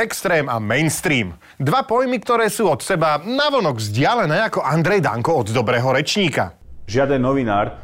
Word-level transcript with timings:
Extrém 0.00 0.48
a 0.48 0.56
mainstream. 0.56 1.36
Dva 1.60 1.84
pojmy, 1.84 2.24
ktoré 2.24 2.48
sú 2.48 2.72
od 2.72 2.80
seba 2.80 3.20
navonok 3.20 3.76
vzdialené 3.76 4.48
ako 4.48 4.64
Andrej 4.64 5.04
Danko 5.04 5.44
od 5.44 5.52
dobrého 5.52 5.92
rečníka. 5.92 6.56
Žiaden 6.88 7.20
novinár 7.20 7.76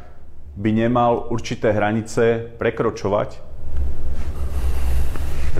by 0.57 0.69
nemal 0.73 1.29
určité 1.29 1.69
hranice 1.69 2.57
prekročovať. 2.57 3.37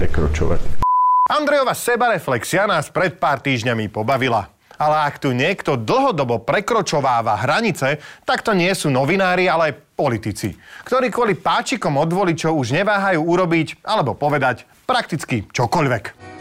Prekročovať. 0.01 0.81
Andrejova 1.29 1.77
sebareflexia 1.77 2.65
nás 2.65 2.89
pred 2.89 3.21
pár 3.21 3.37
týždňami 3.37 3.93
pobavila. 3.93 4.49
Ale 4.81 5.05
ak 5.05 5.21
tu 5.21 5.37
niekto 5.37 5.77
dlhodobo 5.77 6.41
prekročováva 6.41 7.37
hranice, 7.37 8.01
tak 8.25 8.41
to 8.41 8.57
nie 8.57 8.73
sú 8.73 8.89
novinári, 8.89 9.45
ale 9.45 9.77
politici, 9.77 10.57
ktorí 10.89 11.13
kvôli 11.13 11.37
páčikom 11.37 12.01
od 12.01 12.09
voličov 12.09 12.57
už 12.57 12.73
neváhajú 12.81 13.21
urobiť 13.21 13.86
alebo 13.86 14.18
povedať 14.18 14.65
prakticky 14.89 15.46
čokoľvek. 15.54 16.36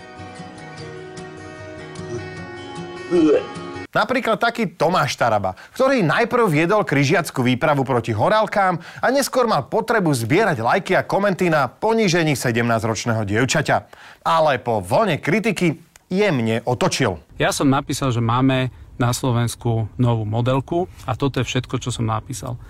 Napríklad 3.96 4.36
taký 4.36 4.76
Tomáš 4.76 5.16
Taraba, 5.16 5.56
ktorý 5.72 6.04
najprv 6.04 6.52
viedol 6.52 6.84
križiackú 6.84 7.40
výpravu 7.40 7.80
proti 7.80 8.12
horálkám 8.12 8.76
a 8.76 9.06
neskôr 9.08 9.48
mal 9.48 9.64
potrebu 9.70 10.12
zbierať 10.12 10.60
lajky 10.60 10.92
a 10.98 11.06
komenty 11.06 11.48
na 11.48 11.70
ponížení 11.70 12.36
17-ročného 12.36 13.24
dievčaťa. 13.24 13.76
Ale 14.20 14.60
po 14.60 14.84
vlne 14.84 15.16
kritiky 15.16 15.80
jemne 16.12 16.60
otočil. 16.68 17.22
Ja 17.40 17.56
som 17.56 17.72
napísal, 17.72 18.12
že 18.12 18.20
máme 18.20 18.68
na 19.00 19.16
Slovensku 19.16 19.88
novú 19.96 20.28
modelku 20.28 20.90
a 21.08 21.16
toto 21.16 21.40
je 21.40 21.48
všetko, 21.48 21.80
čo 21.80 21.88
som 21.88 22.04
napísal. 22.04 22.60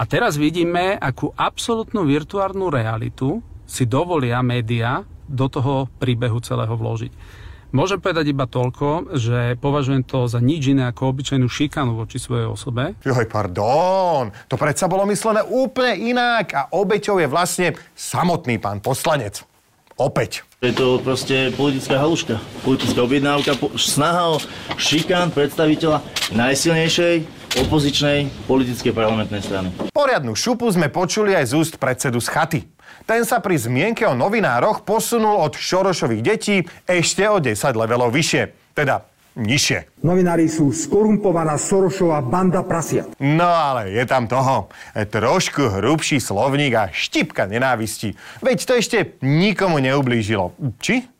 A 0.00 0.08
teraz 0.08 0.40
vidíme, 0.40 0.96
akú 0.96 1.36
absolútnu 1.36 2.08
virtuálnu 2.08 2.72
realitu 2.72 3.44
si 3.68 3.84
dovolia 3.84 4.40
média 4.40 5.04
do 5.28 5.52
toho 5.52 5.84
príbehu 6.00 6.40
celého 6.40 6.72
vložiť. 6.72 7.12
Môžem 7.70 8.02
povedať 8.02 8.34
iba 8.34 8.50
toľko, 8.50 9.14
že 9.14 9.54
považujem 9.62 10.02
to 10.02 10.26
za 10.26 10.42
nič 10.42 10.74
iné 10.74 10.90
ako 10.90 11.14
obyčajnú 11.14 11.46
šikanu 11.46 11.94
voči 11.94 12.18
svojej 12.18 12.50
osobe. 12.50 12.98
Joj, 13.06 13.30
pardon, 13.30 14.34
to 14.50 14.58
predsa 14.58 14.90
bolo 14.90 15.06
myslené 15.06 15.46
úplne 15.46 15.94
inak 16.10 16.46
a 16.50 16.66
obeťou 16.74 17.22
je 17.22 17.30
vlastne 17.30 17.78
samotný 17.94 18.58
pán 18.58 18.82
poslanec. 18.82 19.46
Opäť. 19.94 20.42
Je 20.58 20.74
to 20.74 20.98
proste 20.98 21.54
politická 21.54 22.02
haluška, 22.02 22.42
politická 22.66 23.06
objednávka, 23.06 23.54
snaha 23.78 24.34
o 24.34 24.42
šikán 24.74 25.30
predstaviteľa 25.30 26.02
najsilnejšej 26.34 27.14
opozičnej 27.54 28.32
politickej 28.50 28.90
parlamentnej 28.90 29.46
strany. 29.46 29.70
Poriadnu 29.94 30.34
šupu 30.34 30.66
sme 30.74 30.90
počuli 30.90 31.38
aj 31.38 31.50
z 31.50 31.52
úst 31.54 31.74
predsedu 31.78 32.18
z 32.18 32.28
chaty. 32.34 32.60
Ten 33.10 33.26
sa 33.26 33.42
pri 33.42 33.58
zmienke 33.58 34.06
o 34.06 34.14
novinároch 34.14 34.86
posunul 34.86 35.42
od 35.42 35.58
Šorošových 35.58 36.22
detí 36.22 36.62
ešte 36.86 37.26
o 37.26 37.42
10 37.42 37.58
levelov 37.74 38.14
vyššie. 38.14 38.70
Teda 38.70 39.02
nižšie. 39.34 39.98
Novinári 40.06 40.46
sú 40.46 40.70
skorumpovaná 40.70 41.58
Sorošová 41.58 42.22
banda 42.22 42.62
prasia. 42.62 43.10
No 43.18 43.50
ale 43.50 43.90
je 43.90 44.06
tam 44.06 44.30
toho. 44.30 44.70
Trošku 44.94 45.82
hrubší 45.82 46.22
slovník 46.22 46.70
a 46.78 46.86
štipka 46.94 47.50
nenávisti. 47.50 48.14
Veď 48.46 48.58
to 48.62 48.72
ešte 48.78 49.18
nikomu 49.26 49.82
neublížilo. 49.82 50.54
Či? 50.78 51.10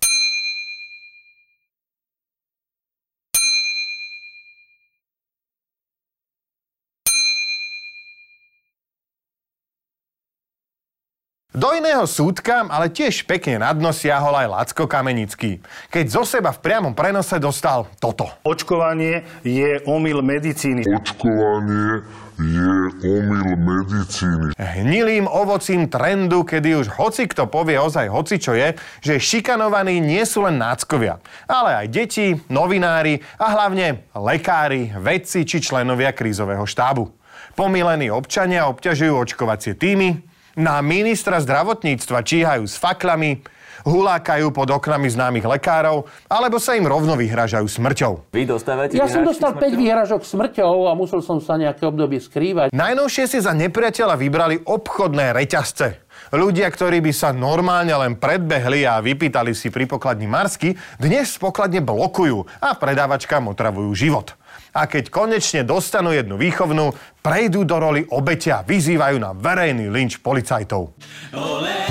Do 11.50 11.74
iného 11.74 12.06
súdka, 12.06 12.62
ale 12.70 12.94
tiež 12.94 13.26
pekne 13.26 13.58
na 13.58 13.74
dno 13.74 13.90
siahol 13.90 14.38
aj 14.38 14.46
Lacko 14.46 14.86
Kamenický, 14.86 15.58
keď 15.90 16.06
zo 16.06 16.22
seba 16.22 16.54
v 16.54 16.62
priamom 16.62 16.94
prenose 16.94 17.42
dostal 17.42 17.90
toto. 17.98 18.30
Očkovanie 18.46 19.26
je 19.42 19.82
omyl 19.82 20.22
medicíny. 20.22 20.86
Očkovanie 20.86 22.06
je 22.38 22.70
omyl 23.02 23.58
medicíny. 23.66 24.54
Hnilým 24.62 25.26
ovocím 25.26 25.90
trendu, 25.90 26.46
kedy 26.46 26.86
už 26.86 26.94
hoci 26.94 27.26
kto 27.26 27.50
povie 27.50 27.82
ozaj 27.82 28.06
hoci 28.06 28.38
čo 28.38 28.54
je, 28.54 28.78
že 29.02 29.18
šikanovaní 29.18 29.98
nie 29.98 30.22
sú 30.22 30.46
len 30.46 30.54
náckovia, 30.54 31.18
ale 31.50 31.82
aj 31.82 31.86
deti, 31.90 32.38
novinári 32.46 33.26
a 33.42 33.58
hlavne 33.58 34.06
lekári, 34.14 34.94
vedci 35.02 35.42
či 35.42 35.58
členovia 35.58 36.14
krízového 36.14 36.62
štábu. 36.62 37.10
Pomilení 37.58 38.06
občania 38.06 38.70
obťažujú 38.70 39.18
očkovacie 39.18 39.74
týmy, 39.74 40.29
na 40.58 40.82
ministra 40.82 41.38
zdravotníctva 41.38 42.22
číhajú 42.24 42.64
s 42.66 42.78
faklami, 42.78 43.42
hulákajú 43.84 44.52
pod 44.52 44.68
oknami 44.68 45.08
známych 45.08 45.46
lekárov, 45.46 46.04
alebo 46.28 46.60
sa 46.60 46.76
im 46.76 46.84
rovno 46.84 47.16
vyhražajú 47.16 47.64
smrťou. 47.64 48.32
Vy 48.34 48.44
dostávate 48.44 48.96
Ja 48.96 49.08
som 49.08 49.24
dostal 49.24 49.56
5 49.56 49.72
vyhražok 49.72 50.20
smrťou 50.24 50.88
a 50.88 50.92
musel 50.92 51.24
som 51.24 51.40
sa 51.40 51.56
nejaké 51.56 51.88
obdobie 51.88 52.20
skrývať. 52.20 52.76
Najnovšie 52.76 53.24
si 53.24 53.38
za 53.40 53.56
nepriateľa 53.56 54.14
vybrali 54.20 54.56
obchodné 54.68 55.32
reťazce. 55.32 56.04
Ľudia, 56.30 56.68
ktorí 56.68 57.00
by 57.00 57.12
sa 57.16 57.32
normálne 57.32 57.96
len 57.96 58.14
predbehli 58.20 58.84
a 58.84 59.00
vypýtali 59.00 59.56
si 59.56 59.72
pri 59.72 59.88
pokladni 59.88 60.28
Marsky, 60.28 60.76
dnes 61.00 61.32
pokladne 61.40 61.80
blokujú 61.80 62.44
a 62.60 62.76
predávačkám 62.76 63.48
otravujú 63.48 63.90
život. 63.96 64.36
A 64.70 64.86
keď 64.86 65.10
konečne 65.10 65.66
dostanú 65.66 66.14
jednu 66.14 66.38
výchovnú, 66.38 66.94
prejdú 67.20 67.66
do 67.66 67.76
roli 67.78 68.02
obeťa 68.06 68.62
a 68.62 68.66
vyzývajú 68.66 69.16
na 69.18 69.34
verejný 69.34 69.90
lynč 69.90 70.22
policajtov. 70.22 70.94
Olé, 71.34 71.90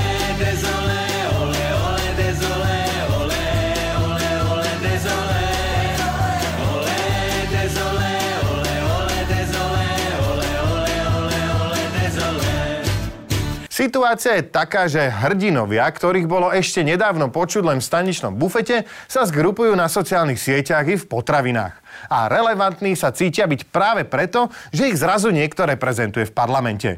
Situácia 13.79 14.35
je 14.35 14.43
taká, 14.43 14.91
že 14.91 15.07
hrdinovia, 15.07 15.87
ktorých 15.87 16.27
bolo 16.27 16.51
ešte 16.51 16.83
nedávno 16.83 17.31
počuť 17.31 17.63
len 17.63 17.79
v 17.79 17.87
staničnom 17.87 18.35
bufete, 18.35 18.83
sa 19.07 19.23
zgrupujú 19.23 19.71
na 19.71 19.87
sociálnych 19.87 20.35
sieťach 20.35 20.83
i 20.83 20.99
v 20.99 21.07
potravinách. 21.07 21.79
A 22.07 22.31
relevantní 22.31 22.95
sa 22.95 23.11
cítia 23.11 23.43
byť 23.49 23.67
práve 23.67 24.07
preto, 24.07 24.47
že 24.71 24.87
ich 24.87 24.95
zrazu 24.95 25.35
niekto 25.35 25.67
reprezentuje 25.67 26.29
v 26.29 26.35
parlamente. 26.35 26.91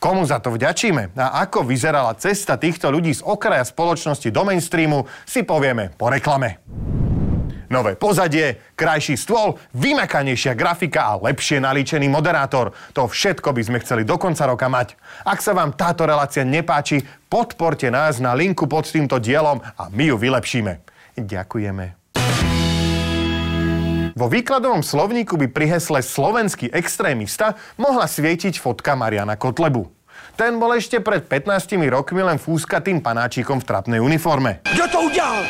Komu 0.00 0.24
za 0.24 0.40
to 0.40 0.56
vďačíme 0.56 1.12
a 1.12 1.44
ako 1.44 1.68
vyzerala 1.68 2.16
cesta 2.16 2.56
týchto 2.56 2.88
ľudí 2.88 3.12
z 3.12 3.20
okraja 3.20 3.68
spoločnosti 3.68 4.32
do 4.32 4.42
mainstreamu, 4.48 5.04
si 5.28 5.44
povieme 5.44 5.92
po 5.92 6.08
reklame. 6.08 6.64
Nové 7.70 7.94
pozadie, 7.94 8.74
krajší 8.74 9.14
stôl, 9.14 9.54
vymakanejšia 9.78 10.58
grafika 10.58 11.14
a 11.14 11.22
lepšie 11.22 11.62
nalíčený 11.62 12.10
moderátor. 12.10 12.74
To 12.98 13.06
všetko 13.06 13.54
by 13.54 13.62
sme 13.62 13.78
chceli 13.78 14.02
do 14.02 14.18
konca 14.18 14.42
roka 14.50 14.66
mať. 14.66 14.98
Ak 15.22 15.38
sa 15.38 15.54
vám 15.54 15.78
táto 15.78 16.02
relácia 16.02 16.42
nepáči, 16.42 17.06
podporte 17.30 17.86
nás 17.86 18.18
na 18.18 18.34
linku 18.34 18.66
pod 18.66 18.90
týmto 18.90 19.22
dielom 19.22 19.62
a 19.62 19.86
my 19.86 20.04
ju 20.10 20.18
vylepšíme. 20.18 20.82
Ďakujeme. 21.14 21.99
Vo 24.20 24.28
výkladovom 24.28 24.84
slovníku 24.84 25.40
by 25.40 25.48
pri 25.48 25.80
hesle 25.80 26.04
slovenský 26.04 26.68
extrémista 26.68 27.56
mohla 27.80 28.04
svietiť 28.04 28.60
fotka 28.60 28.92
Mariana 28.92 29.40
Kotlebu. 29.40 29.88
Ten 30.36 30.60
bol 30.60 30.76
ešte 30.76 31.00
pred 31.00 31.24
15 31.24 31.80
rokmi 31.88 32.20
len 32.20 32.36
fúskatým 32.36 33.00
panáčikom 33.00 33.64
v 33.64 33.64
trapnej 33.64 33.96
uniforme. 33.96 34.60
Kto 34.68 34.84
to 34.92 34.98
udial? 35.08 35.40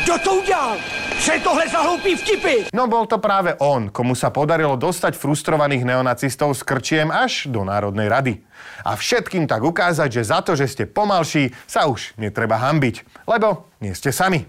Kto 0.00 0.14
to 0.24 0.30
udial? 0.40 0.80
Čo 1.20 1.36
je 1.36 1.40
tohle 1.44 1.64
za 1.68 1.80
hlúpy 1.84 2.16
vtipy? 2.16 2.72
No 2.72 2.88
bol 2.88 3.04
to 3.04 3.20
práve 3.20 3.52
on, 3.60 3.92
komu 3.92 4.16
sa 4.16 4.32
podarilo 4.32 4.80
dostať 4.80 5.12
frustrovaných 5.12 5.84
neonacistov 5.84 6.56
s 6.56 6.64
krčiem 6.64 7.12
až 7.12 7.52
do 7.52 7.60
Národnej 7.60 8.08
rady. 8.08 8.40
A 8.88 8.96
všetkým 8.96 9.44
tak 9.44 9.60
ukázať, 9.60 10.08
že 10.08 10.32
za 10.32 10.40
to, 10.40 10.56
že 10.56 10.64
ste 10.64 10.88
pomalší, 10.88 11.52
sa 11.68 11.84
už 11.84 12.16
netreba 12.16 12.56
hambiť. 12.56 13.28
Lebo 13.28 13.68
nie 13.84 13.92
ste 13.92 14.16
sami. 14.16 14.48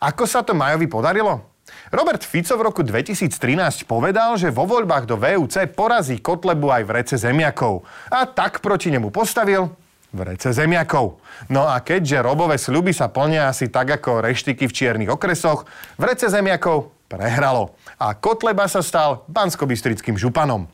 Ako 0.00 0.24
sa 0.24 0.40
to 0.40 0.56
Majovi 0.56 0.88
podarilo? 0.88 1.60
Robert 1.92 2.24
Fico 2.24 2.56
v 2.56 2.64
roku 2.64 2.80
2013 2.80 3.84
povedal, 3.84 4.32
že 4.40 4.48
vo 4.48 4.64
voľbách 4.64 5.04
do 5.04 5.20
VUC 5.20 5.68
porazí 5.76 6.24
Kotlebu 6.24 6.72
aj 6.72 6.82
v 6.88 6.90
rece 6.96 7.16
zemiakov. 7.20 7.84
A 8.08 8.24
tak 8.24 8.64
proti 8.64 8.88
nemu 8.88 9.12
postavil 9.12 9.68
vrece 10.08 10.56
zemiakov. 10.56 11.20
No 11.52 11.68
a 11.68 11.84
keďže 11.84 12.24
robové 12.24 12.56
sľuby 12.56 12.96
sa 12.96 13.12
plnia 13.12 13.52
asi 13.52 13.68
tak 13.68 14.00
ako 14.00 14.24
reštiky 14.24 14.66
v 14.66 14.72
čiernych 14.72 15.12
okresoch, 15.12 15.68
vrece 16.00 16.32
zemiakov 16.32 16.96
prehralo. 17.04 17.76
A 18.00 18.16
Kotleba 18.16 18.72
sa 18.72 18.80
stal 18.80 19.28
banskobistrickým 19.28 20.16
županom. 20.16 20.64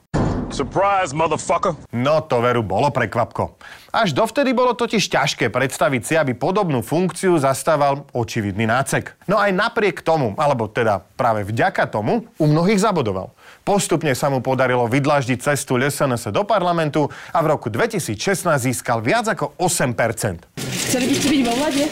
Surprise, 0.46 1.10
motherfucker! 1.10 1.75
No 1.90 2.22
to 2.22 2.38
veru 2.38 2.62
bolo 2.62 2.94
prekvapko. 2.94 3.58
Až 3.90 4.14
dovtedy 4.14 4.54
bolo 4.54 4.78
totiž 4.78 5.02
ťažké 5.10 5.50
predstaviť 5.50 6.02
si, 6.06 6.14
aby 6.14 6.38
podobnú 6.38 6.87
funkciu 6.87 7.34
zastával 7.34 8.06
očividný 8.14 8.62
nácek. 8.62 9.19
No 9.26 9.43
aj 9.43 9.50
napriek 9.50 10.06
tomu, 10.06 10.38
alebo 10.38 10.70
teda 10.70 11.02
práve 11.19 11.43
vďaka 11.43 11.90
tomu, 11.90 12.31
u 12.38 12.46
mnohých 12.46 12.78
zabodoval. 12.78 13.34
Postupne 13.62 14.10
sa 14.19 14.26
mu 14.26 14.43
podarilo 14.43 14.90
vydlaždiť 14.90 15.38
cestu 15.38 15.78
LSNS 15.78 16.34
do 16.34 16.43
parlamentu 16.43 17.06
a 17.31 17.38
v 17.38 17.46
roku 17.54 17.70
2016 17.70 18.19
získal 18.58 18.98
viac 18.98 19.31
ako 19.31 19.54
8%. 19.62 20.50
Chce 20.56 20.96
Chceli 20.96 21.12
by 21.12 21.16
ste 21.20 21.28
byť 21.28 21.43
vo 21.44 21.54
vlade? 21.60 21.84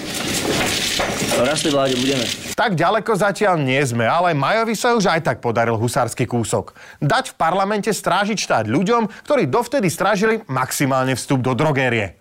Raz 1.45 1.61
tej 1.61 1.73
vláde 1.77 1.95
budeme. 2.01 2.25
Tak 2.57 2.73
ďaleko 2.73 3.13
zatiaľ 3.13 3.61
nie 3.61 3.77
sme, 3.85 4.09
ale 4.09 4.33
Majovi 4.33 4.73
sa 4.73 4.97
už 4.97 5.13
aj 5.13 5.21
tak 5.21 5.37
podaril 5.45 5.77
husársky 5.77 6.25
kúsok. 6.25 6.73
Dať 7.05 7.35
v 7.35 7.37
parlamente 7.37 7.93
strážiť 7.93 8.33
štát 8.41 8.65
ľuďom, 8.65 9.13
ktorí 9.29 9.45
dovtedy 9.45 9.93
strážili 9.93 10.41
maximálne 10.49 11.13
vstup 11.21 11.45
do 11.45 11.53
drogérie. 11.53 12.17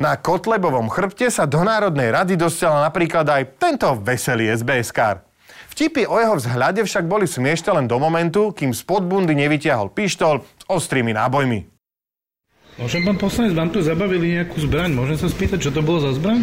Na 0.00 0.16
Kotlebovom 0.16 0.88
chrbte 0.88 1.28
sa 1.28 1.44
do 1.44 1.60
Národnej 1.60 2.08
rady 2.08 2.40
dostala 2.40 2.88
napríklad 2.88 3.28
aj 3.28 3.60
tento 3.60 4.00
veselý 4.00 4.48
SBS-kár. 4.48 5.29
Vtipy 5.70 6.04
o 6.04 6.18
jeho 6.18 6.34
vzhľade 6.36 6.82
však 6.82 7.06
boli 7.06 7.30
smiešne 7.30 7.78
len 7.78 7.86
do 7.86 7.96
momentu, 7.96 8.50
kým 8.50 8.74
spod 8.74 9.06
bundy 9.06 9.32
nevytiahol 9.38 9.94
pištol 9.94 10.42
s 10.42 10.64
ostrými 10.66 11.14
nábojmi. 11.14 11.70
Môžem, 12.80 13.04
pán 13.04 13.20
poslanec, 13.20 13.52
vám 13.52 13.70
tu 13.70 13.84
zabavili 13.84 14.40
nejakú 14.40 14.56
zbraň. 14.56 14.96
Môžem 14.96 15.20
sa 15.20 15.28
spýtať, 15.28 15.68
čo 15.68 15.70
to 15.70 15.84
bolo 15.84 16.00
za 16.00 16.16
zbraň? 16.16 16.42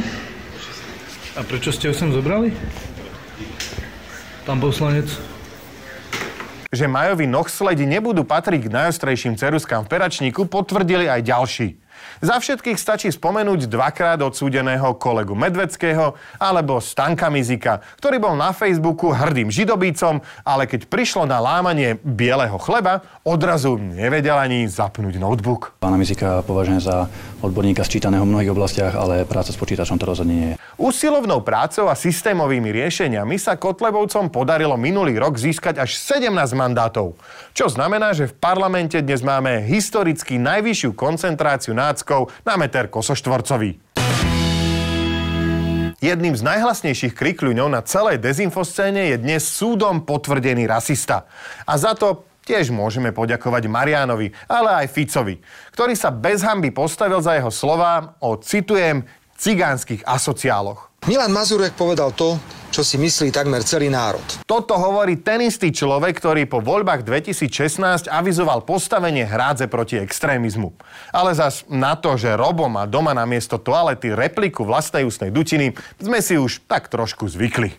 A 1.37 1.41
prečo 1.45 1.73
ste 1.73 1.89
ho 1.89 1.93
sem 1.93 2.09
zobrali? 2.13 2.53
Pán 4.45 4.61
poslanec. 4.61 5.09
Že 6.71 6.85
Majovi 6.87 7.25
nohsledi 7.25 7.87
nebudú 7.89 8.27
patriť 8.27 8.67
k 8.67 8.73
najostrejším 8.73 9.39
ceruskám 9.39 9.87
v 9.87 9.91
peračníku, 9.91 10.45
potvrdili 10.45 11.09
aj 11.09 11.21
ďalší. 11.25 11.67
Za 12.17 12.41
všetkých 12.41 12.81
stačí 12.81 13.13
spomenúť 13.13 13.69
dvakrát 13.69 14.17
odsúdeného 14.25 14.97
kolegu 14.97 15.37
Medveckého 15.37 16.17
alebo 16.41 16.81
Stanka 16.81 17.29
Mizika, 17.29 17.85
ktorý 18.01 18.17
bol 18.17 18.33
na 18.33 18.57
Facebooku 18.57 19.13
hrdým 19.13 19.53
židobícom, 19.53 20.25
ale 20.41 20.65
keď 20.65 20.89
prišlo 20.89 21.29
na 21.29 21.37
lámanie 21.37 22.01
bieleho 22.01 22.57
chleba, 22.57 23.05
odrazu 23.21 23.77
nevedel 23.77 24.33
ani 24.33 24.65
zapnúť 24.65 25.21
notebook. 25.21 25.77
Pána 25.77 26.01
Mizika 26.01 26.41
považujem 26.41 26.81
za 26.81 27.05
odborníka 27.45 27.85
sčítaného 27.85 28.25
v 28.25 28.33
mnohých 28.33 28.49
oblastiach, 28.49 28.97
ale 28.97 29.21
práca 29.21 29.53
s 29.53 29.61
počítačom 29.61 30.01
to 30.01 30.09
rozhodne 30.09 30.33
nie 30.33 30.47
je. 30.53 30.55
Úsilovnou 30.77 31.45
prácou 31.45 31.85
a 31.89 31.97
systémovými 31.97 32.73
riešeniami 32.73 33.37
sa 33.37 33.57
Kotlebovcom 33.61 34.33
podarilo 34.33 34.73
minulý 34.73 35.21
rok 35.21 35.37
získať 35.37 35.81
až 35.81 35.97
17 36.01 36.33
mandátov. 36.57 37.13
Čo 37.53 37.65
znamená, 37.69 38.13
že 38.13 38.29
v 38.29 38.37
parlamente 38.37 38.97
dnes 39.01 39.25
máme 39.25 39.65
historicky 39.65 40.37
najvyššiu 40.37 40.93
koncentráciu 40.93 41.73
nácko 41.77 42.06
Slováckov 42.07 42.31
na 42.47 42.55
meter 42.55 42.87
kosoštvorcový. 42.87 43.83
Jedným 45.97 46.37
z 46.37 46.45
najhlasnejších 46.45 47.11
krikľuňov 47.11 47.67
na 47.67 47.81
celej 47.83 48.23
dezinfoscéne 48.23 49.11
je 49.11 49.17
dnes 49.19 49.43
súdom 49.43 50.05
potvrdený 50.07 50.69
rasista. 50.69 51.27
A 51.67 51.75
za 51.75 51.97
to 51.97 52.23
tiež 52.47 52.71
môžeme 52.71 53.11
poďakovať 53.11 53.67
Marianovi, 53.67 54.31
ale 54.47 54.85
aj 54.85 54.93
Ficovi, 54.93 55.41
ktorý 55.75 55.99
sa 55.99 56.13
bez 56.13 56.47
hamby 56.47 56.71
postavil 56.71 57.19
za 57.19 57.35
jeho 57.35 57.51
slova 57.51 58.15
o, 58.23 58.39
citujem, 58.39 59.03
cigánskych 59.35 60.07
asociáloch. 60.07 60.87
Milan 61.07 61.31
Mazurek 61.31 61.71
povedal 61.71 62.11
to, 62.11 62.35
čo 62.67 62.83
si 62.83 62.99
myslí 62.99 63.31
takmer 63.31 63.63
celý 63.63 63.87
národ. 63.87 64.19
Toto 64.43 64.75
hovorí 64.75 65.15
ten 65.23 65.39
istý 65.39 65.71
človek, 65.71 66.19
ktorý 66.19 66.51
po 66.51 66.59
voľbách 66.59 67.07
2016 67.07 68.11
avizoval 68.11 68.67
postavenie 68.67 69.23
hrádze 69.23 69.71
proti 69.71 69.95
extrémizmu. 70.03 70.75
Ale 71.15 71.31
zas 71.31 71.63
na 71.71 71.95
to, 71.95 72.19
že 72.19 72.35
Robo 72.35 72.67
má 72.67 72.83
doma 72.83 73.15
na 73.15 73.23
miesto 73.23 73.55
toalety 73.55 74.11
repliku 74.11 74.67
vlastnej 74.67 75.07
ústnej 75.07 75.31
dutiny, 75.31 75.79
sme 75.95 76.19
si 76.19 76.35
už 76.35 76.67
tak 76.67 76.91
trošku 76.91 77.23
zvykli. 77.31 77.71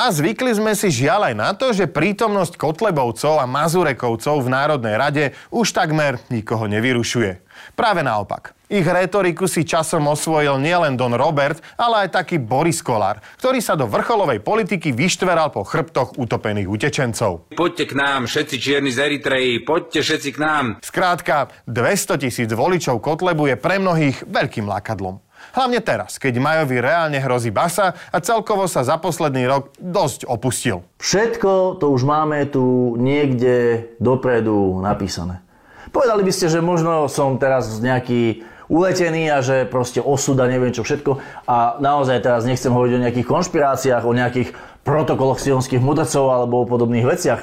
A 0.00 0.08
zvykli 0.12 0.52
sme 0.52 0.76
si 0.76 0.88
žiaľ 0.92 1.32
aj 1.32 1.34
na 1.36 1.50
to, 1.56 1.72
že 1.72 1.88
prítomnosť 1.88 2.60
Kotlebovcov 2.60 3.40
a 3.40 3.48
Mazurekovcov 3.48 4.44
v 4.44 4.52
Národnej 4.52 4.94
rade 5.00 5.24
už 5.48 5.72
takmer 5.72 6.20
nikoho 6.28 6.68
nevyrušuje. 6.68 7.49
Práve 7.74 8.04
naopak. 8.04 8.54
Ich 8.70 8.86
retoriku 8.86 9.50
si 9.50 9.66
časom 9.66 10.06
osvojil 10.06 10.62
nielen 10.62 10.94
Don 10.94 11.10
Robert, 11.10 11.58
ale 11.74 12.06
aj 12.06 12.22
taký 12.22 12.38
Boris 12.38 12.78
Kolár, 12.86 13.18
ktorý 13.42 13.58
sa 13.58 13.74
do 13.74 13.90
vrcholovej 13.90 14.38
politiky 14.38 14.94
vyštveral 14.94 15.50
po 15.50 15.66
chrbtoch 15.66 16.14
utopených 16.14 16.70
utečencov. 16.70 17.50
Poďte 17.58 17.90
k 17.90 17.98
nám, 17.98 18.30
všetci 18.30 18.56
čierni 18.62 18.94
z 18.94 19.10
Eritreji, 19.10 19.66
poďte 19.66 20.06
všetci 20.06 20.30
k 20.34 20.38
nám. 20.38 20.64
Skrátka, 20.86 21.50
200 21.66 22.22
tisíc 22.22 22.50
voličov 22.54 23.02
Kotlebu 23.02 23.50
je 23.50 23.56
pre 23.58 23.82
mnohých 23.82 24.22
veľkým 24.22 24.70
lákadlom. 24.70 25.18
Hlavne 25.50 25.82
teraz, 25.82 26.22
keď 26.22 26.38
Majovi 26.38 26.78
reálne 26.78 27.18
hrozí 27.18 27.50
basa 27.50 27.98
a 28.14 28.22
celkovo 28.22 28.70
sa 28.70 28.86
za 28.86 29.02
posledný 29.02 29.50
rok 29.50 29.74
dosť 29.82 30.30
opustil. 30.30 30.86
Všetko 31.02 31.82
to 31.82 31.90
už 31.90 32.06
máme 32.06 32.46
tu 32.46 32.94
niekde 33.00 33.88
dopredu 33.98 34.78
napísané. 34.78 35.42
Povedali 35.90 36.22
by 36.22 36.32
ste, 36.32 36.46
že 36.46 36.62
možno 36.62 37.10
som 37.10 37.36
teraz 37.36 37.82
nejaký 37.82 38.46
uletený 38.70 39.26
a 39.28 39.42
že 39.42 39.66
proste 39.66 39.98
osud 39.98 40.38
a 40.38 40.46
neviem 40.46 40.70
čo 40.70 40.86
všetko. 40.86 41.18
A 41.50 41.82
naozaj 41.82 42.22
teraz 42.22 42.46
nechcem 42.46 42.70
hovoriť 42.70 42.94
o 42.94 43.04
nejakých 43.04 43.26
konšpiráciách, 43.26 44.06
o 44.06 44.14
nejakých 44.14 44.54
protokoloch 44.86 45.42
sionských 45.42 45.82
mudrcov 45.82 46.30
alebo 46.30 46.62
o 46.62 46.68
podobných 46.70 47.04
veciach. 47.04 47.42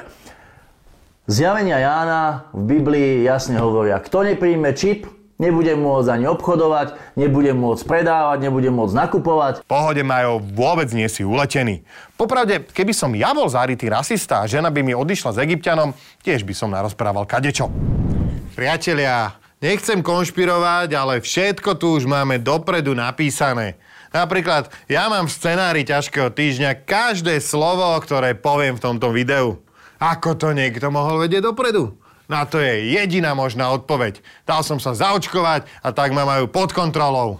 Zjavenia 1.28 1.76
Jána 1.76 2.48
v 2.56 2.80
Biblii 2.80 3.10
jasne 3.28 3.60
hovoria, 3.60 4.00
kto 4.00 4.24
nepríjme 4.24 4.72
čip, 4.72 5.04
Nebudem 5.38 5.78
môcť 5.78 6.18
ani 6.18 6.26
obchodovať, 6.34 7.14
nebudem 7.14 7.54
môcť 7.54 7.86
predávať, 7.86 8.42
nebudem 8.42 8.74
môcť 8.74 8.94
nakupovať. 9.06 9.54
Pohode 9.70 10.02
majú, 10.02 10.42
vôbec 10.42 10.90
nie 10.90 11.06
si 11.06 11.22
uletený. 11.22 11.86
Popravde, 12.18 12.66
keby 12.66 12.90
som 12.90 13.14
ja 13.14 13.30
bol 13.30 13.46
zarytý 13.46 13.86
rasista 13.86 14.42
a 14.42 14.50
žena 14.50 14.74
by 14.74 14.82
mi 14.82 14.98
odišla 14.98 15.38
s 15.38 15.38
egyptianom, 15.38 15.94
tiež 16.26 16.42
by 16.42 16.54
som 16.58 16.74
narozprával 16.74 17.22
kadečo. 17.22 17.70
Priatelia, 18.58 19.38
nechcem 19.62 20.02
konšpirovať, 20.02 20.90
ale 20.90 21.22
všetko 21.22 21.78
tu 21.78 21.94
už 21.94 22.10
máme 22.10 22.42
dopredu 22.42 22.90
napísané. 22.90 23.78
Napríklad, 24.10 24.66
ja 24.90 25.06
mám 25.06 25.30
v 25.30 25.34
scenári 25.38 25.86
ťažkého 25.86 26.34
týždňa 26.34 26.82
každé 26.82 27.38
slovo, 27.38 27.86
ktoré 28.02 28.34
poviem 28.34 28.74
v 28.74 28.82
tomto 28.82 29.14
videu. 29.14 29.62
Ako 30.02 30.34
to 30.34 30.50
niekto 30.50 30.90
mohol 30.90 31.22
vedieť 31.22 31.46
dopredu? 31.46 32.02
Na 32.26 32.50
to 32.50 32.58
je 32.58 32.98
jediná 32.98 33.30
možná 33.30 33.70
odpoveď. 33.70 34.18
Dal 34.42 34.66
som 34.66 34.82
sa 34.82 34.90
zaočkovať 34.90 35.70
a 35.78 35.94
tak 35.94 36.10
ma 36.10 36.26
majú 36.26 36.50
pod 36.50 36.74
kontrolou. 36.74 37.38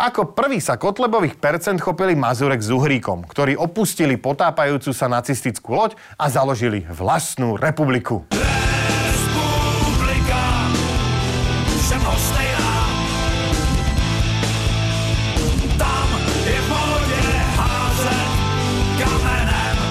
Ako 0.00 0.32
prvý 0.32 0.64
sa 0.64 0.80
Kotlebových 0.80 1.36
percent 1.36 1.76
chopili 1.76 2.16
Mazurek 2.16 2.64
s 2.64 2.72
Uhríkom, 2.72 3.28
ktorí 3.28 3.52
opustili 3.52 4.16
potápajúcu 4.16 4.96
sa 4.96 5.12
nacistickú 5.12 5.76
loď 5.76 5.92
a 6.16 6.32
založili 6.32 6.88
vlastnú 6.88 7.60
republiku. 7.60 8.24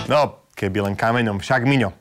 No, 0.08 0.40
keby 0.56 0.88
len 0.88 0.96
kameňom, 0.96 1.44
však 1.44 1.68
miňo. 1.68 1.92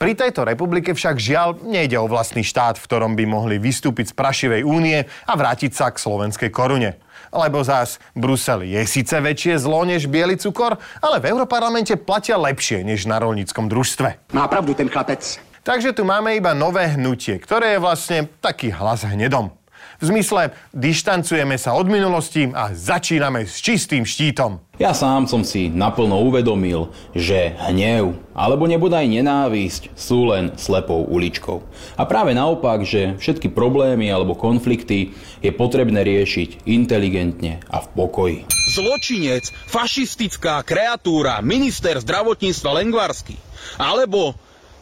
Pri 0.00 0.16
tejto 0.16 0.48
republike 0.48 0.96
však 0.96 1.20
žiaľ 1.20 1.60
nejde 1.60 2.00
o 2.00 2.08
vlastný 2.08 2.40
štát, 2.40 2.80
v 2.80 2.86
ktorom 2.88 3.12
by 3.12 3.24
mohli 3.28 3.60
vystúpiť 3.60 4.10
z 4.10 4.14
Prašivej 4.16 4.62
únie 4.64 5.04
a 5.04 5.32
vrátiť 5.36 5.76
sa 5.76 5.92
k 5.92 6.00
slovenskej 6.00 6.48
korune. 6.48 6.96
Lebo 7.28 7.60
zás 7.60 8.00
Brusel 8.16 8.64
je 8.64 8.80
síce 8.88 9.12
väčšie 9.12 9.60
zlo 9.60 9.84
než 9.84 10.08
biely 10.08 10.40
cukor, 10.40 10.80
ale 11.04 11.20
v 11.20 11.36
Európarlamente 11.36 12.00
platia 12.00 12.40
lepšie 12.40 12.80
než 12.80 13.04
na 13.04 13.20
rolníckom 13.20 13.68
družstve. 13.68 14.32
Má 14.32 14.48
pravdu 14.48 14.72
ten 14.72 14.88
chlapec. 14.88 15.20
Takže 15.60 15.92
tu 15.92 16.08
máme 16.08 16.32
iba 16.32 16.56
nové 16.56 16.96
hnutie, 16.96 17.36
ktoré 17.36 17.76
je 17.76 17.84
vlastne 17.84 18.24
taký 18.40 18.72
hlas 18.72 19.04
hnedom. 19.04 19.59
V 20.00 20.08
zmysle, 20.08 20.56
dištancujeme 20.72 21.60
sa 21.60 21.76
od 21.76 21.84
minulosti 21.84 22.48
a 22.50 22.72
začíname 22.72 23.44
s 23.44 23.60
čistým 23.60 24.08
štítom. 24.08 24.60
Ja 24.80 24.96
sám 24.96 25.28
som 25.28 25.44
si 25.44 25.68
naplno 25.68 26.24
uvedomil, 26.24 26.88
že 27.12 27.52
hnev 27.68 28.16
alebo 28.32 28.64
nebodaj 28.64 29.04
nenávisť 29.04 29.92
sú 29.92 30.32
len 30.32 30.56
slepou 30.56 31.04
uličkou. 31.04 31.60
A 32.00 32.08
práve 32.08 32.32
naopak, 32.32 32.80
že 32.88 33.20
všetky 33.20 33.52
problémy 33.52 34.08
alebo 34.08 34.32
konflikty 34.32 35.12
je 35.44 35.52
potrebné 35.52 36.00
riešiť 36.00 36.64
inteligentne 36.64 37.60
a 37.68 37.84
v 37.84 37.86
pokoji. 37.92 38.38
Zločinec, 38.72 39.52
fašistická 39.68 40.64
kreatúra, 40.64 41.44
minister 41.44 42.00
zdravotníctva 42.00 42.80
Lengvarsky 42.80 43.36
alebo 43.76 44.32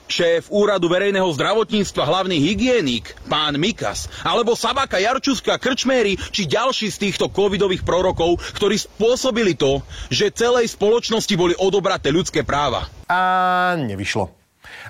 šéf 0.08 0.48
Úradu 0.48 0.88
verejného 0.88 1.28
zdravotníctva 1.36 2.02
hlavný 2.08 2.40
hygienik, 2.40 3.12
pán 3.28 3.60
Mikas, 3.60 4.08
alebo 4.24 4.56
Sabaka 4.56 4.96
Jarčuska, 4.96 5.60
Krčméry, 5.60 6.16
či 6.32 6.48
ďalší 6.48 6.88
z 6.88 7.00
týchto 7.08 7.28
covidových 7.28 7.84
prorokov, 7.84 8.40
ktorí 8.56 8.80
spôsobili 8.80 9.54
to, 9.54 9.84
že 10.08 10.32
celej 10.32 10.72
spoločnosti 10.72 11.34
boli 11.36 11.54
odobraté 11.60 12.08
ľudské 12.08 12.42
práva. 12.42 12.88
A 13.06 13.76
nevyšlo. 13.76 14.37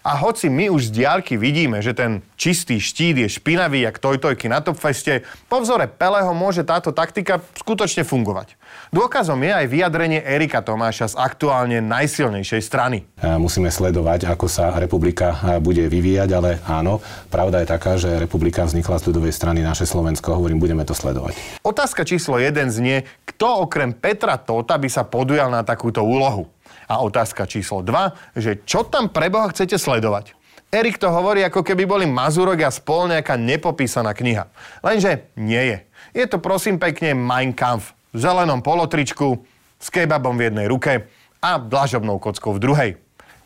A 0.07 0.19
hoci 0.19 0.47
my 0.47 0.71
už 0.71 0.91
z 0.91 1.03
diálky 1.03 1.35
vidíme, 1.35 1.83
že 1.83 1.95
ten 1.95 2.23
čistý 2.39 2.79
štít 2.79 3.17
je 3.25 3.29
špinavý 3.29 3.83
jak 3.83 3.99
tojtojky 3.99 4.47
na 4.47 4.63
Topfeste, 4.63 5.27
po 5.51 5.63
vzore 5.63 5.91
Peleho 5.91 6.31
môže 6.33 6.63
táto 6.63 6.95
taktika 6.95 7.43
skutočne 7.59 8.07
fungovať. 8.07 8.55
Dôkazom 8.95 9.41
je 9.43 9.53
aj 9.53 9.67
vyjadrenie 9.69 10.21
Erika 10.23 10.63
Tomáša 10.65 11.13
z 11.13 11.19
aktuálne 11.19 11.83
najsilnejšej 11.85 12.63
strany. 12.65 13.05
Musíme 13.21 13.69
sledovať, 13.69 14.29
ako 14.29 14.47
sa 14.47 14.77
republika 14.77 15.59
bude 15.61 15.89
vyvíjať, 15.89 16.31
ale 16.33 16.51
áno, 16.65 17.01
pravda 17.29 17.65
je 17.65 17.69
taká, 17.69 17.97
že 18.01 18.17
republika 18.17 18.65
vznikla 18.65 19.01
z 19.01 19.13
ľudovej 19.13 19.33
strany 19.35 19.61
naše 19.61 19.85
Slovensko. 19.85 20.37
Hovorím, 20.37 20.61
budeme 20.61 20.85
to 20.85 20.97
sledovať. 20.97 21.37
Otázka 21.65 22.05
číslo 22.05 22.41
1 22.41 22.73
znie, 22.73 23.05
kto 23.29 23.69
okrem 23.69 23.93
Petra 23.93 24.37
Tota 24.41 24.77
by 24.81 24.89
sa 24.89 25.05
podujal 25.05 25.53
na 25.53 25.65
takúto 25.65 26.05
úlohu? 26.05 26.49
A 26.89 27.01
otázka 27.05 27.45
číslo 27.45 27.85
2, 27.85 28.39
že 28.39 28.63
čo 28.65 28.85
tam 28.85 29.13
pre 29.13 29.29
Boha 29.29 29.49
chcete 29.53 29.77
sledovať? 29.77 30.39
Erik 30.69 31.01
to 31.01 31.09
hovorí, 31.09 31.41
ako 31.49 31.65
keby 31.65 31.89
boli 31.89 32.05
Mazurok 32.05 32.61
a 32.61 32.69
spol 32.69 33.09
nejaká 33.09 33.41
nepopísaná 33.41 34.13
kniha. 34.13 34.53
Lenže 34.85 35.33
nie 35.33 35.65
je. 35.65 35.79
Je 36.13 36.25
to 36.29 36.37
prosím 36.37 36.77
pekne 36.77 37.17
Mein 37.17 37.57
Kampf. 37.57 37.97
V 38.13 38.21
zelenom 38.21 38.61
polotričku, 38.61 39.45
s 39.79 39.89
kebabom 39.89 40.37
v 40.37 40.53
jednej 40.53 40.67
ruke 40.69 41.09
a 41.41 41.51
dlažobnou 41.57 42.21
kockou 42.21 42.57
v 42.57 42.61
druhej. 42.61 42.91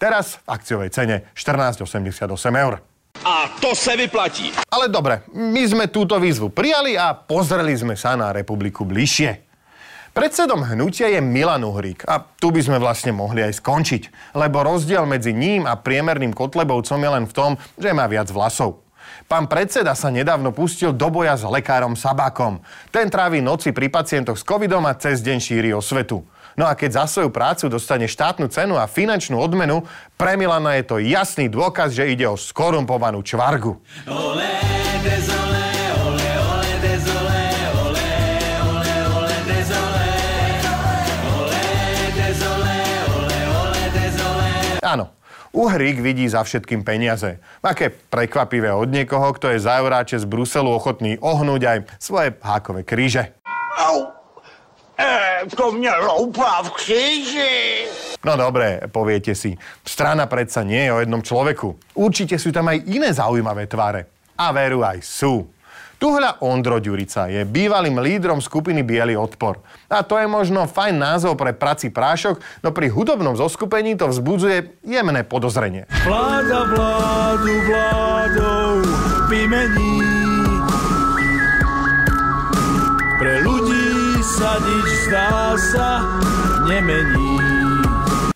Teraz 0.02 0.42
v 0.42 0.50
akciovej 0.50 0.90
cene 0.90 1.30
14,88 1.38 2.26
eur. 2.58 2.82
A 3.22 3.46
to 3.62 3.70
se 3.78 3.94
vyplatí. 3.94 4.50
Ale 4.66 4.90
dobre, 4.90 5.22
my 5.30 5.62
sme 5.62 5.86
túto 5.86 6.18
výzvu 6.18 6.50
prijali 6.50 6.98
a 6.98 7.14
pozreli 7.14 7.70
sme 7.78 7.94
sa 7.94 8.18
na 8.18 8.34
republiku 8.34 8.82
bližšie. 8.82 9.51
Predsedom 10.12 10.60
hnutia 10.68 11.08
je 11.08 11.24
Milan 11.24 11.64
Uhrík 11.64 12.04
a 12.04 12.20
tu 12.20 12.52
by 12.52 12.60
sme 12.60 12.76
vlastne 12.76 13.16
mohli 13.16 13.48
aj 13.48 13.64
skončiť, 13.64 14.36
lebo 14.36 14.60
rozdiel 14.60 15.08
medzi 15.08 15.32
ním 15.32 15.64
a 15.64 15.72
priemerným 15.72 16.36
Kotlebovcom 16.36 17.00
je 17.00 17.10
len 17.16 17.24
v 17.24 17.32
tom, 17.32 17.56
že 17.80 17.96
má 17.96 18.04
viac 18.04 18.28
vlasov. 18.28 18.84
Pán 19.24 19.48
predseda 19.48 19.96
sa 19.96 20.12
nedávno 20.12 20.52
pustil 20.52 20.92
do 20.92 21.08
boja 21.08 21.32
s 21.32 21.48
lekárom 21.48 21.96
Sabákom. 21.96 22.60
Ten 22.92 23.08
trávi 23.08 23.40
noci 23.40 23.72
pri 23.72 23.88
pacientoch 23.88 24.36
s 24.36 24.44
covidom 24.44 24.84
a 24.84 24.92
cez 25.00 25.24
deň 25.24 25.38
šíri 25.40 25.72
osvetu. 25.72 26.20
No 26.60 26.68
a 26.68 26.76
keď 26.76 27.00
za 27.00 27.04
svoju 27.08 27.32
prácu 27.32 27.72
dostane 27.72 28.04
štátnu 28.04 28.52
cenu 28.52 28.76
a 28.76 28.84
finančnú 28.84 29.40
odmenu, 29.40 29.88
pre 30.20 30.36
Milana 30.36 30.76
je 30.76 30.92
to 30.92 31.00
jasný 31.00 31.48
dôkaz, 31.48 31.96
že 31.96 32.12
ide 32.12 32.28
o 32.28 32.36
skorumpovanú 32.36 33.24
čvargu. 33.24 33.80
Olé, 34.04 34.60
Áno, 44.82 45.14
Uhrík 45.54 46.02
vidí 46.02 46.26
za 46.26 46.42
všetkým 46.42 46.82
peniaze. 46.82 47.38
Aké 47.62 47.86
prekvapivé 47.94 48.74
od 48.74 48.90
niekoho, 48.90 49.30
kto 49.30 49.54
je 49.54 49.62
za 49.62 49.78
euráče 49.78 50.18
z 50.18 50.26
Bruselu 50.26 50.66
ochotný 50.66 51.22
ohnúť 51.22 51.62
aj 51.62 51.78
svoje 52.02 52.34
hákové 52.42 52.82
kríže. 52.82 53.30
Au! 53.78 54.10
E, 54.98 55.46
to 55.54 55.70
mňa 55.70 55.94
loupá 56.02 56.66
v 56.66 56.68
kríži. 56.74 57.54
No 58.26 58.34
dobre, 58.34 58.82
poviete 58.90 59.38
si. 59.38 59.54
Strana 59.86 60.26
predsa 60.26 60.66
nie 60.66 60.90
je 60.90 60.94
o 60.94 60.98
jednom 60.98 61.22
človeku. 61.22 61.94
Určite 61.94 62.42
sú 62.42 62.50
tam 62.50 62.66
aj 62.66 62.82
iné 62.90 63.14
zaujímavé 63.14 63.70
tváre. 63.70 64.10
A 64.34 64.50
veru 64.50 64.82
aj 64.82 64.98
sú. 64.98 65.46
Tuhľa 66.02 66.42
Ondro 66.42 66.82
Ďurica 66.82 67.30
je 67.30 67.46
bývalým 67.46 68.02
lídrom 68.02 68.42
skupiny 68.42 68.82
Bielý 68.82 69.14
odpor. 69.14 69.62
A 69.86 70.02
to 70.02 70.18
je 70.18 70.26
možno 70.26 70.66
fajn 70.66 70.98
názov 70.98 71.38
pre 71.38 71.54
prací 71.54 71.94
prášok, 71.94 72.42
no 72.66 72.74
pri 72.74 72.90
hudobnom 72.90 73.38
zoskupení 73.38 73.94
to 73.94 74.10
vzbudzuje 74.10 74.82
jemné 74.82 75.22
podozrenie. 75.22 75.86
Vláda 76.02 76.74
vládu 76.74 77.54
vládou 77.70 78.82
vymení. 79.30 80.02
Pre 83.22 83.34
ľudí 83.46 84.18
sa 84.26 84.58
nič 84.58 84.88
zdá 85.06 85.54
sa 85.54 85.88
nemení. 86.66 87.51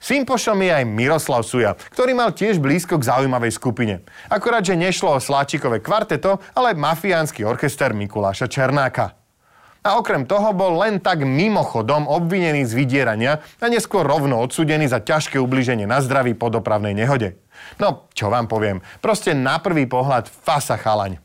Sympošom 0.06 0.62
je 0.62 0.70
aj 0.70 0.86
Miroslav 0.86 1.42
Suja, 1.42 1.74
ktorý 1.90 2.14
mal 2.14 2.30
tiež 2.30 2.62
blízko 2.62 2.94
k 3.02 3.10
zaujímavej 3.10 3.50
skupine. 3.50 4.06
Akorát, 4.30 4.62
že 4.62 4.78
nešlo 4.78 5.18
o 5.18 5.18
sláčikové 5.18 5.82
kvarteto, 5.82 6.38
ale 6.54 6.78
mafiánsky 6.78 7.42
orchester 7.42 7.90
Mikuláša 7.90 8.46
Černáka. 8.46 9.18
A 9.82 9.98
okrem 9.98 10.22
toho 10.22 10.54
bol 10.54 10.78
len 10.78 11.02
tak 11.02 11.26
mimochodom 11.26 12.06
obvinený 12.06 12.62
z 12.70 12.78
vydierania 12.78 13.42
a 13.58 13.66
neskôr 13.66 14.06
rovno 14.06 14.38
odsudený 14.38 14.86
za 14.86 15.02
ťažké 15.02 15.42
ubliženie 15.42 15.90
na 15.90 15.98
zdraví 15.98 16.38
po 16.38 16.54
dopravnej 16.54 16.94
nehode. 16.94 17.42
No, 17.82 18.06
čo 18.14 18.30
vám 18.30 18.46
poviem, 18.46 18.78
proste 19.02 19.34
na 19.34 19.58
prvý 19.58 19.90
pohľad 19.90 20.30
fasa 20.30 20.78
chalaň. 20.78 21.18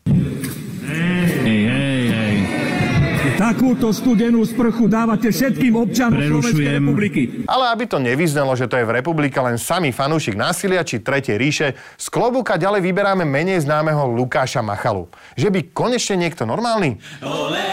Takúto 3.41 3.89
studenú 3.89 4.45
sprchu 4.45 4.85
dávate 4.85 5.33
všetkým 5.33 5.73
občanom 5.73 6.21
Slovenskej 6.21 6.77
republiky. 6.77 7.21
Ale 7.49 7.73
aby 7.73 7.89
to 7.89 7.97
nevyznalo, 7.97 8.53
že 8.53 8.69
to 8.69 8.77
je 8.77 8.85
v 8.85 9.01
republike 9.01 9.33
len 9.41 9.57
samý 9.57 9.89
fanúšik 9.89 10.37
násilia 10.37 10.85
či 10.85 11.01
tretie 11.01 11.41
ríše, 11.41 11.73
z 11.97 12.05
klobúka 12.13 12.61
ďalej 12.61 12.85
vyberáme 12.85 13.25
menej 13.25 13.65
známeho 13.65 14.13
Lukáša 14.13 14.61
Machalu. 14.61 15.09
Že 15.33 15.57
by 15.57 15.59
konečne 15.73 16.21
niekto 16.21 16.45
normálny? 16.45 17.01
Olé, 17.25 17.65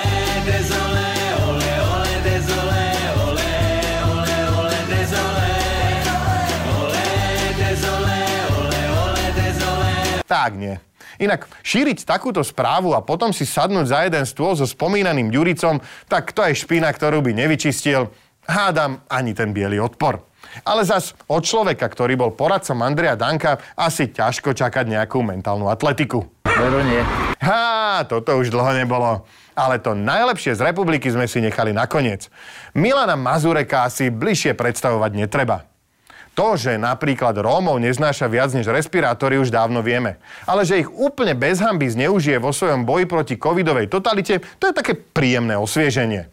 dezolé, 0.48 0.97
Tak 10.28 10.52
nie. 10.54 10.76
Inak 11.16 11.48
šíriť 11.64 12.04
takúto 12.04 12.44
správu 12.44 12.92
a 12.92 13.00
potom 13.00 13.32
si 13.32 13.48
sadnúť 13.48 13.86
za 13.88 13.98
jeden 14.04 14.28
stôl 14.28 14.52
so 14.52 14.68
spomínaným 14.68 15.32
Ďuricom, 15.32 15.80
tak 16.06 16.36
to 16.36 16.44
je 16.44 16.52
špina, 16.52 16.92
ktorú 16.92 17.24
by 17.24 17.32
nevyčistil, 17.32 18.12
hádam, 18.44 19.00
ani 19.08 19.32
ten 19.32 19.56
biely 19.56 19.80
odpor. 19.80 20.20
Ale 20.64 20.84
zas 20.84 21.12
od 21.28 21.44
človeka, 21.44 21.88
ktorý 21.88 22.16
bol 22.16 22.30
poradcom 22.32 22.80
Andreja 22.84 23.16
Danka, 23.16 23.60
asi 23.76 24.08
ťažko 24.12 24.52
čakať 24.52 24.84
nejakú 24.88 25.20
mentálnu 25.24 25.68
atletiku. 25.68 26.24
Veru 26.44 26.80
nie. 26.82 27.02
Há, 27.38 28.02
toto 28.08 28.34
už 28.40 28.50
dlho 28.50 28.72
nebolo. 28.74 29.28
Ale 29.54 29.78
to 29.78 29.94
najlepšie 29.94 30.54
z 30.58 30.64
republiky 30.64 31.10
sme 31.10 31.26
si 31.30 31.42
nechali 31.42 31.74
nakoniec. 31.74 32.30
Milana 32.74 33.14
Mazureka 33.18 33.86
asi 33.86 34.10
bližšie 34.10 34.54
predstavovať 34.54 35.12
netreba. 35.14 35.68
To, 36.38 36.54
že 36.54 36.78
napríklad 36.78 37.34
Rómov 37.34 37.82
neznáša 37.82 38.30
viac 38.30 38.54
než 38.54 38.70
respirátory, 38.70 39.42
už 39.42 39.50
dávno 39.50 39.82
vieme. 39.82 40.22
Ale 40.46 40.62
že 40.62 40.78
ich 40.78 40.86
úplne 40.86 41.34
bez 41.34 41.58
hamby 41.58 41.90
zneužije 41.90 42.38
vo 42.38 42.54
svojom 42.54 42.86
boji 42.86 43.10
proti 43.10 43.34
covidovej 43.34 43.90
totalite, 43.90 44.38
to 44.62 44.70
je 44.70 44.78
také 44.78 44.94
príjemné 44.94 45.58
osvieženie. 45.58 46.30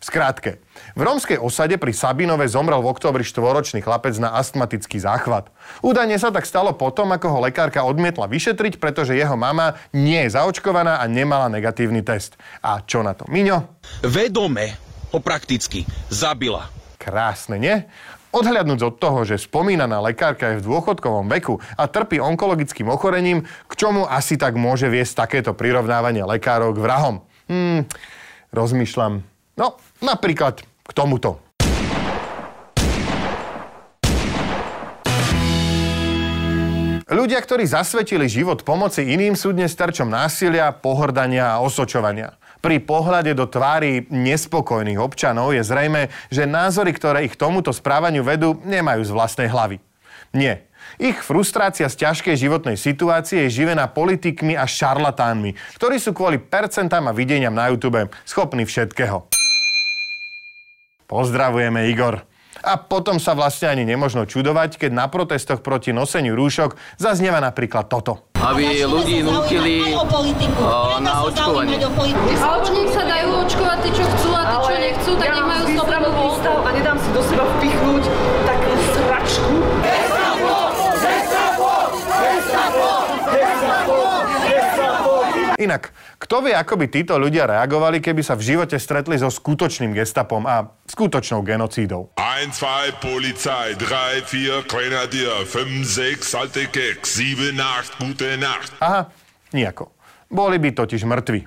V 0.00 0.04
skrátke, 0.08 0.56
v 0.96 1.04
rómskej 1.04 1.36
osade 1.36 1.76
pri 1.76 1.92
Sabinove 1.92 2.48
zomrel 2.48 2.80
v 2.80 2.96
oktobri 2.96 3.28
štvoročný 3.28 3.84
chlapec 3.84 4.16
na 4.16 4.34
astmatický 4.40 4.96
záchvat. 4.96 5.52
Údajne 5.84 6.16
sa 6.16 6.32
tak 6.32 6.48
stalo 6.48 6.72
potom, 6.72 7.12
ako 7.12 7.28
ho 7.28 7.44
lekárka 7.44 7.84
odmietla 7.84 8.32
vyšetriť, 8.32 8.80
pretože 8.80 9.14
jeho 9.14 9.36
mama 9.36 9.76
nie 9.92 10.26
je 10.26 10.32
zaočkovaná 10.32 10.98
a 10.98 11.04
nemala 11.04 11.52
negatívny 11.52 12.00
test. 12.00 12.40
A 12.64 12.80
čo 12.82 13.04
na 13.04 13.12
to, 13.12 13.28
Miňo? 13.28 13.84
Vedome 14.00 14.80
ho 15.12 15.20
prakticky 15.20 15.84
zabila. 16.08 16.72
Krásne, 16.96 17.60
nie? 17.60 17.84
Odhľadnúť 18.32 18.80
od 18.88 18.94
toho, 18.96 19.28
že 19.28 19.36
spomínaná 19.36 20.00
lekárka 20.00 20.56
je 20.56 20.64
v 20.64 20.64
dôchodkovom 20.64 21.28
veku 21.28 21.60
a 21.76 21.84
trpí 21.84 22.16
onkologickým 22.16 22.88
ochorením, 22.88 23.44
k 23.44 23.72
čomu 23.76 24.08
asi 24.08 24.40
tak 24.40 24.56
môže 24.56 24.88
viesť 24.88 25.28
takéto 25.28 25.52
prirovnávanie 25.52 26.24
lekárov 26.24 26.72
k 26.72 26.80
vrahom? 26.80 27.20
Hmm, 27.52 27.84
rozmýšľam. 28.56 29.20
No, 29.60 29.76
napríklad 30.00 30.64
k 30.64 30.90
tomuto. 30.96 31.44
Ľudia, 37.12 37.44
ktorí 37.44 37.68
zasvetili 37.68 38.24
život 38.32 38.64
pomoci 38.64 39.04
iným, 39.12 39.36
sú 39.36 39.52
dnes 39.52 39.76
terčom 39.76 40.08
násilia, 40.08 40.72
pohrdania 40.72 41.52
a 41.52 41.60
osočovania. 41.60 42.40
Pri 42.62 42.78
pohľade 42.78 43.34
do 43.34 43.50
tvári 43.50 44.06
nespokojných 44.06 45.02
občanov 45.02 45.50
je 45.50 45.66
zrejme, 45.66 46.14
že 46.30 46.46
názory, 46.46 46.94
ktoré 46.94 47.26
ich 47.26 47.34
tomuto 47.34 47.74
správaniu 47.74 48.22
vedú, 48.22 48.54
nemajú 48.62 49.02
z 49.02 49.10
vlastnej 49.10 49.50
hlavy. 49.50 49.82
Nie. 50.30 50.70
Ich 51.02 51.18
frustrácia 51.26 51.90
z 51.90 52.06
ťažkej 52.06 52.38
životnej 52.38 52.78
situácie 52.78 53.50
je 53.50 53.66
živená 53.66 53.90
politikmi 53.90 54.54
a 54.54 54.62
šarlatánmi, 54.62 55.58
ktorí 55.74 55.98
sú 55.98 56.14
kvôli 56.14 56.38
percentám 56.38 57.10
a 57.10 57.16
videniam 57.16 57.50
na 57.50 57.66
YouTube 57.66 58.06
schopní 58.22 58.62
všetkého. 58.62 59.26
Pozdravujeme, 61.10 61.90
Igor. 61.90 62.22
A 62.62 62.78
potom 62.78 63.18
sa 63.18 63.34
vlastne 63.34 63.74
ani 63.74 63.82
nemožno 63.82 64.22
čudovať, 64.22 64.78
keď 64.78 64.90
na 64.94 65.10
protestoch 65.10 65.66
proti 65.66 65.90
noseniu 65.90 66.38
rúšok 66.38 66.78
zaznieva 66.94 67.42
napríklad 67.42 67.90
toto. 67.90 68.31
Aby 68.42 68.82
ľudí 68.82 69.22
nútili 69.22 69.94
na 70.98 71.12
očkovanie. 71.22 71.78
Ale 71.78 72.66
nech 72.74 72.90
sa 72.90 73.02
dajú 73.06 73.28
očkovať 73.46 73.78
tí, 73.86 73.90
čo 73.94 74.04
chcú 74.04 74.28
a 74.34 74.42
tí, 74.42 74.56
čo 74.66 74.74
nechcú, 74.82 75.10
tak 75.14 75.28
nech 75.30 75.46
majú 75.46 75.64
slobodnú. 75.78 76.26
A 76.42 76.68
nedám 76.74 76.98
si 76.98 77.08
do 77.14 77.22
seba 77.22 77.46
vpichnúť 77.58 78.04
takú 78.42 78.72
sračku. 78.98 79.54
Inak, 85.62 85.94
kto 86.18 86.42
vie, 86.42 86.58
ako 86.58 86.74
by 86.74 86.86
títo 86.90 87.14
ľudia 87.14 87.46
reagovali, 87.46 88.02
keby 88.02 88.26
sa 88.26 88.34
v 88.34 88.42
živote 88.42 88.74
stretli 88.82 89.14
so 89.14 89.30
skutočným 89.30 89.94
gestapom 89.94 90.42
a 90.42 90.74
skutočnou 90.90 91.46
genocídou? 91.46 92.10
1, 92.18 92.50
2, 92.50 92.98
Polizei, 92.98 93.78
3, 93.78 94.26
4, 94.26 94.66
Grenadier, 94.66 95.46
5, 95.46 95.86
6, 95.86 96.18
alte 96.34 96.66
Keks, 96.66 97.06
7, 97.14 97.54
8, 97.54 98.02
gute 98.02 98.34
Nacht. 98.42 98.74
Aha, 98.82 99.06
nejako. 99.54 99.94
Boli 100.26 100.58
by 100.58 100.74
totiž 100.74 101.06
mŕtvi. 101.06 101.46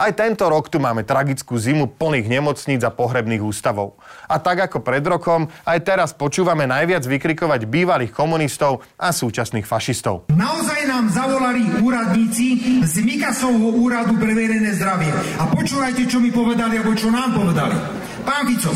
Aj 0.00 0.16
tento 0.16 0.48
rok 0.48 0.72
tu 0.72 0.80
máme 0.80 1.04
tragickú 1.04 1.60
zimu 1.60 1.92
plných 2.00 2.24
nemocníc 2.24 2.80
a 2.80 2.88
pohrebných 2.88 3.44
ústavov. 3.44 4.00
A 4.32 4.40
tak 4.40 4.64
ako 4.64 4.80
pred 4.80 5.04
rokom, 5.04 5.52
aj 5.68 5.76
teraz 5.84 6.16
počúvame 6.16 6.64
najviac 6.64 7.04
vykrikovať 7.04 7.68
bývalých 7.68 8.08
komunistov 8.08 8.80
a 8.96 9.12
súčasných 9.12 9.68
fašistov. 9.68 10.32
Naozaj 10.32 10.88
nám 10.88 11.12
zavolali 11.12 11.84
úradníci 11.84 12.80
z 12.80 12.94
Mikasovho 13.04 13.76
úradu 13.76 14.16
pre 14.16 14.32
verejné 14.32 14.72
zdravie. 14.80 15.12
A 15.36 15.44
počúvajte, 15.52 16.08
čo 16.08 16.16
mi 16.16 16.32
povedali, 16.32 16.80
alebo 16.80 16.96
čo 16.96 17.12
nám 17.12 17.36
povedali. 17.36 17.76
Pán 18.24 18.48
Fico, 18.48 18.72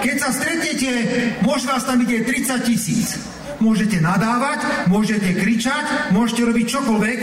keď 0.00 0.16
sa 0.16 0.30
stretnete, 0.32 0.90
môže 1.44 1.68
vás 1.68 1.84
tam 1.84 2.00
byť 2.00 2.10
30 2.24 2.68
tisíc. 2.68 3.20
Môžete 3.60 4.00
nadávať, 4.00 4.88
môžete 4.88 5.36
kričať, 5.36 6.16
môžete 6.16 6.48
robiť 6.48 6.66
čokoľvek, 6.66 7.20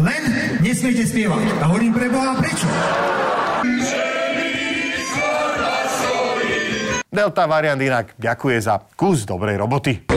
len 0.00 0.22
nesmiete 0.64 1.04
spievať. 1.04 1.60
A 1.60 1.68
hovorím 1.68 1.92
pre 1.92 2.08
Boha, 2.08 2.32
prečo? 2.40 2.64
Delta 7.14 7.44
variant 7.46 7.78
inak 7.78 8.16
ďakuje 8.16 8.58
za 8.64 8.80
kus 8.96 9.28
dobrej 9.28 9.60
roboty. 9.60 10.08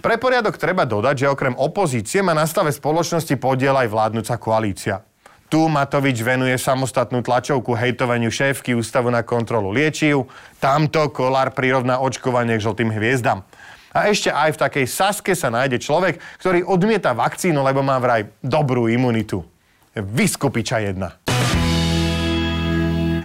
Pre 0.00 0.16
poriadok 0.20 0.56
treba 0.58 0.82
dodať, 0.88 1.14
že 1.14 1.30
okrem 1.30 1.54
opozície 1.54 2.24
má 2.24 2.34
na 2.34 2.48
stave 2.48 2.72
spoločnosti 2.74 3.36
podiel 3.38 3.76
aj 3.76 3.88
vládnúca 3.92 4.34
koalícia. 4.40 5.04
Tu 5.54 5.62
Matovič 5.70 6.18
venuje 6.18 6.58
samostatnú 6.58 7.22
tlačovku 7.22 7.78
hejtovaniu 7.78 8.26
šéfky 8.26 8.74
Ústavu 8.74 9.06
na 9.06 9.22
kontrolu 9.22 9.70
liečiv, 9.70 10.26
tamto 10.58 11.06
Kolár 11.14 11.54
prirovná 11.54 12.02
očkovanie 12.02 12.58
k 12.58 12.64
žltým 12.66 12.90
hviezdam. 12.90 13.46
A 13.94 14.10
ešte 14.10 14.34
aj 14.34 14.58
v 14.58 14.60
takej 14.66 14.86
Saske 14.90 15.30
sa 15.38 15.54
nájde 15.54 15.78
človek, 15.78 16.18
ktorý 16.42 16.66
odmieta 16.66 17.14
vakcínu, 17.14 17.62
lebo 17.62 17.86
má 17.86 18.02
vraj 18.02 18.34
dobrú 18.42 18.90
imunitu. 18.90 19.46
Vyskupiča 19.94 20.90
jedna. 20.90 21.22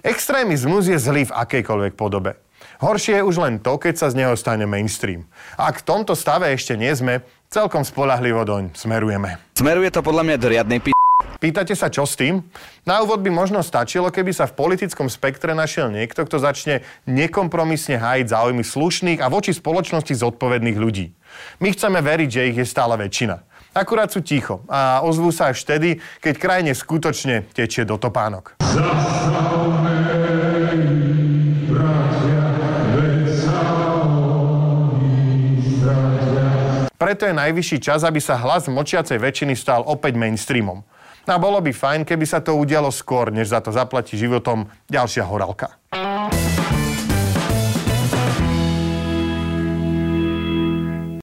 Extrémizmus 0.05 0.85
je 0.85 1.01
zlý 1.01 1.25
v 1.25 1.33
akejkoľvek 1.33 1.97
podobe. 1.97 2.37
Horšie 2.77 3.17
je 3.17 3.25
už 3.25 3.41
len 3.41 3.57
to, 3.57 3.81
keď 3.81 4.05
sa 4.05 4.13
z 4.13 4.21
neho 4.21 4.37
stane 4.37 4.69
mainstream. 4.69 5.25
Ak 5.57 5.81
v 5.81 5.97
tomto 5.97 6.13
stave 6.13 6.53
ešte 6.53 6.77
nie 6.77 6.93
sme, 6.93 7.25
celkom 7.49 7.81
spolahlivo 7.81 8.45
doň 8.45 8.77
smerujeme. 8.77 9.41
Smeruje 9.57 9.89
to 9.89 10.05
podľa 10.05 10.29
mňa 10.29 10.37
do 10.37 10.45
riadnej 10.53 10.77
p***. 10.77 10.98
Pýtate 11.39 11.71
sa, 11.71 11.87
čo 11.87 12.03
s 12.03 12.19
tým? 12.19 12.43
Na 12.83 12.99
úvod 12.99 13.23
by 13.23 13.31
možno 13.31 13.63
stačilo, 13.63 14.11
keby 14.11 14.35
sa 14.35 14.43
v 14.43 14.59
politickom 14.59 15.07
spektre 15.07 15.55
našiel 15.55 15.87
niekto, 15.87 16.27
kto 16.27 16.35
začne 16.35 16.83
nekompromisne 17.07 17.95
hájiť 17.95 18.27
záujmy 18.27 18.59
slušných 18.59 19.23
a 19.23 19.31
voči 19.31 19.55
spoločnosti 19.55 20.11
zodpovedných 20.19 20.75
ľudí. 20.75 21.15
My 21.63 21.71
chceme 21.71 22.03
veriť, 22.03 22.27
že 22.27 22.47
ich 22.51 22.59
je 22.59 22.67
stále 22.67 22.99
väčšina. 22.99 23.39
Akurát 23.71 24.11
sú 24.11 24.19
ticho 24.19 24.67
a 24.67 24.99
ozvú 24.99 25.31
sa 25.31 25.55
až 25.55 25.63
vtedy, 25.63 26.03
keď 26.19 26.33
krajine 26.35 26.71
skutočne 26.75 27.47
tečie 27.55 27.87
do 27.87 27.95
topánok. 27.95 28.59
Preto 36.99 37.23
je 37.23 37.31
najvyšší 37.31 37.77
čas, 37.79 38.03
aby 38.03 38.19
sa 38.19 38.35
hlas 38.35 38.67
močiacej 38.67 39.23
väčšiny 39.23 39.55
stal 39.55 39.87
opäť 39.87 40.19
mainstreamom. 40.19 40.83
A 41.29 41.37
bolo 41.37 41.61
by 41.61 41.69
fajn, 41.69 42.09
keby 42.09 42.25
sa 42.25 42.41
to 42.41 42.57
udialo 42.57 42.89
skôr, 42.89 43.29
než 43.29 43.53
za 43.53 43.61
to 43.61 43.69
zaplatí 43.69 44.17
životom 44.17 44.65
ďalšia 44.89 45.29
horálka. 45.29 45.77